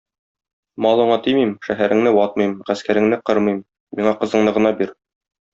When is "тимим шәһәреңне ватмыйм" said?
1.27-2.57